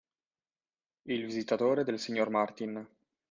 Il 1.03 1.25
visitatore 1.25 1.83
del 1.83 1.99
signor 1.99 2.31
Martin. 2.31 2.87